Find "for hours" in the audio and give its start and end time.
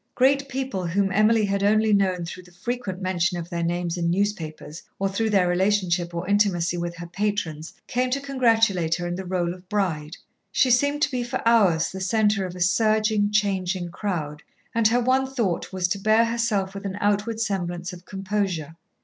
11.23-11.91